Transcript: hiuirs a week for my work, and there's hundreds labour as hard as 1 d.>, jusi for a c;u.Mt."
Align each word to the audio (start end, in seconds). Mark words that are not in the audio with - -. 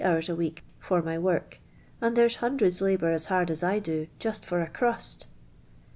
hiuirs 0.03 0.27
a 0.27 0.35
week 0.35 0.63
for 0.79 1.03
my 1.03 1.15
work, 1.15 1.59
and 2.01 2.15
there's 2.17 2.37
hundreds 2.37 2.81
labour 2.81 3.11
as 3.11 3.25
hard 3.27 3.51
as 3.51 3.61
1 3.61 3.81
d.>, 3.81 4.09
jusi 4.19 4.43
for 4.43 4.59
a 4.59 4.65
c;u.Mt." 4.75 5.27